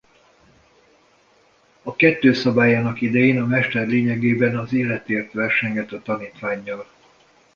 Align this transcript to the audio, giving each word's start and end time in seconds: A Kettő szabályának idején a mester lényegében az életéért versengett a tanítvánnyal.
A 1.83 1.95
Kettő 1.95 2.33
szabályának 2.33 3.01
idején 3.01 3.41
a 3.41 3.45
mester 3.45 3.87
lényegében 3.87 4.57
az 4.57 4.73
életéért 4.73 5.33
versengett 5.33 5.91
a 5.91 6.01
tanítvánnyal. 6.01 6.85